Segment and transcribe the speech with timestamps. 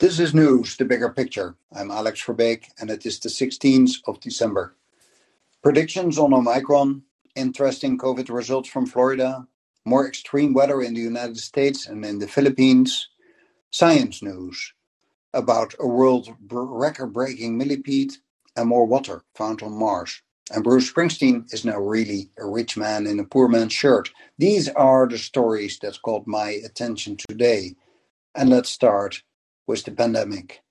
[0.00, 1.56] This is news, the bigger picture.
[1.70, 4.74] I'm Alex Verbeek, and it is the 16th of December.
[5.62, 7.02] Predictions on Omicron,
[7.36, 9.46] interesting COVID results from Florida,
[9.84, 13.10] more extreme weather in the United States and in the Philippines,
[13.70, 14.72] science news
[15.34, 18.14] about a world record breaking millipede,
[18.56, 20.22] and more water found on Mars.
[20.50, 24.10] And Bruce Springsteen is now really a rich man in a poor man's shirt.
[24.38, 27.76] These are the stories that caught my attention today.
[28.34, 29.22] And let's start
[29.70, 30.64] with the pandemic.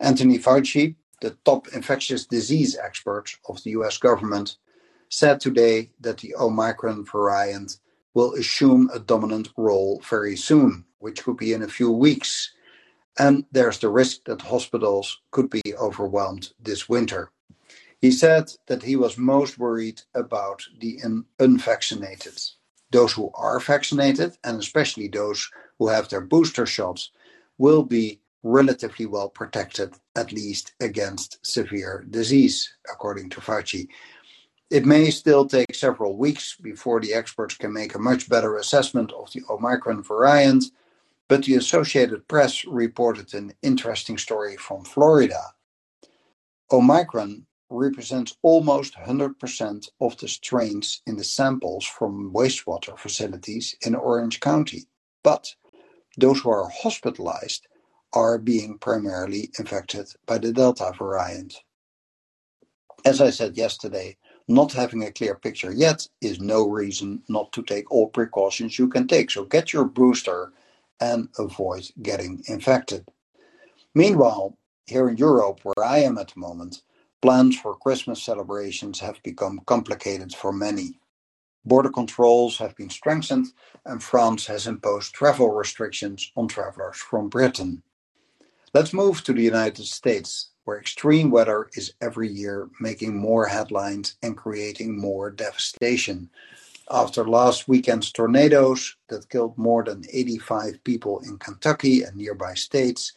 [0.00, 4.56] Anthony Fauci, the top infectious disease expert of the US government,
[5.08, 7.78] said today that the Omicron variant
[8.12, 12.52] will assume a dominant role very soon, which could be in a few weeks.
[13.20, 17.30] And there's the risk that hospitals could be overwhelmed this winter.
[18.00, 20.98] He said that he was most worried about the
[21.38, 22.38] unvaccinated.
[22.90, 27.12] Those who are vaccinated, and especially those who have their booster shots,
[27.62, 32.56] will be relatively well protected, at least against severe disease,
[32.92, 33.86] according to Fauci.
[34.68, 39.12] It may still take several weeks before the experts can make a much better assessment
[39.12, 40.64] of the Omicron variant,
[41.28, 45.42] but the Associated Press reported an interesting story from Florida.
[46.72, 54.40] Omicron represents almost 100% of the strains in the samples from wastewater facilities in Orange
[54.40, 54.82] County.
[55.22, 55.54] But
[56.16, 57.66] those who are hospitalized
[58.12, 61.54] are being primarily infected by the Delta variant.
[63.04, 64.16] As I said yesterday,
[64.48, 68.88] not having a clear picture yet is no reason not to take all precautions you
[68.88, 69.30] can take.
[69.30, 70.52] So get your booster
[71.00, 73.06] and avoid getting infected.
[73.94, 76.82] Meanwhile, here in Europe, where I am at the moment,
[77.22, 80.98] Plans for Christmas celebrations have become complicated for many.
[81.64, 83.46] Border controls have been strengthened,
[83.84, 87.82] and France has imposed travel restrictions on travelers from Britain.
[88.74, 94.16] Let's move to the United States, where extreme weather is every year making more headlines
[94.22, 96.30] and creating more devastation.
[96.90, 103.12] After last weekend's tornadoes that killed more than 85 people in Kentucky and nearby states,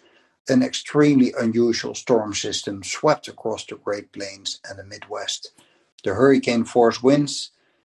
[0.47, 5.51] an extremely unusual storm system swept across the Great Plains and the Midwest.
[6.03, 7.51] The hurricane force winds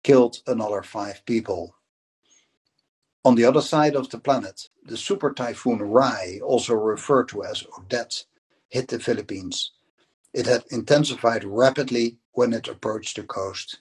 [0.08, 1.74] killed another five people.
[3.26, 7.66] On the other side of the planet, the super typhoon Rai, also referred to as
[7.78, 8.24] Odette,
[8.70, 9.72] hit the Philippines.
[10.32, 13.80] It had intensified rapidly when it approached the coast.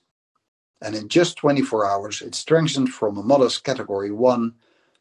[0.81, 4.53] And in just 24 hours, it strengthened from a modest Category 1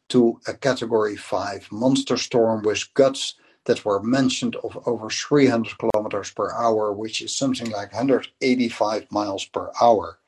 [0.07, 6.31] to a Category 5 monster storm with gusts that were mentioned of over 300 kilometers
[6.31, 10.19] per hour, which is something like 185 miles per hour.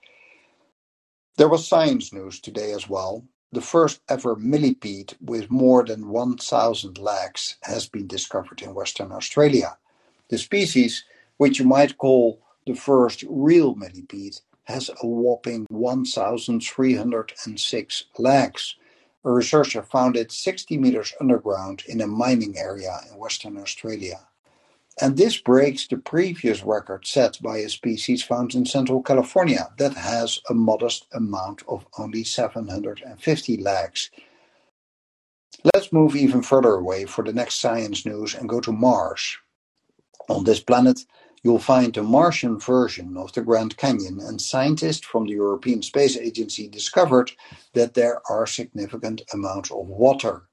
[1.39, 3.23] There was science news today as well.
[3.53, 9.77] The first ever millipede with more than 1,000 legs has been discovered in Western Australia.
[10.27, 11.05] The species,
[11.37, 18.75] which you might call the first real millipede, has a whopping 1,306 legs.
[19.23, 24.27] A researcher found it sixty meters underground in a mining area in Western Australia.
[25.01, 29.93] And this breaks the previous record set by a species found in Central California that
[29.93, 34.11] has a modest amount of only 750 legs.
[35.73, 39.37] Let's move even further away for the next science news and go to Mars.
[40.27, 41.05] On this planet,
[41.41, 46.17] You'll find a Martian version of the Grand Canyon, and scientists from the European Space
[46.17, 47.31] Agency discovered
[47.73, 50.48] that there are significant amounts of water.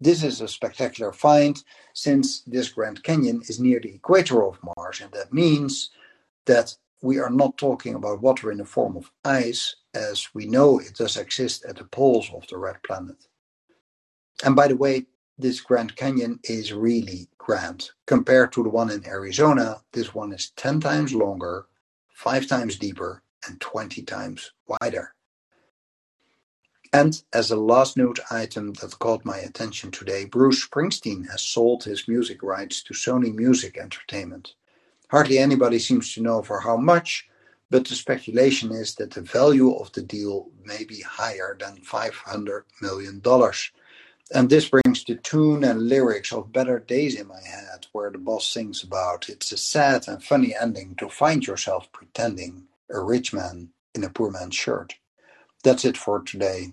[0.00, 5.00] This is a spectacular find since this Grand Canyon is near the equator of Mars,
[5.00, 5.90] and that means
[6.46, 10.78] that we are not talking about water in the form of ice, as we know
[10.78, 13.26] it does exist at the poles of the red planet.
[14.44, 17.90] And by the way, this Grand Canyon is really grand.
[18.06, 21.66] Compared to the one in Arizona, this one is 10 times longer,
[22.14, 25.14] 5 times deeper, and 20 times wider.
[26.92, 31.84] And as a last note item that caught my attention today, Bruce Springsteen has sold
[31.84, 34.54] his music rights to Sony Music Entertainment.
[35.10, 37.28] Hardly anybody seems to know for how much,
[37.70, 42.62] but the speculation is that the value of the deal may be higher than $500
[42.80, 43.22] million.
[44.34, 48.18] And this brings the tune and lyrics of Better Days in my head, where the
[48.18, 53.34] boss sings about it's a sad and funny ending to find yourself pretending a rich
[53.34, 54.94] man in a poor man's shirt.
[55.62, 56.72] That's it for today.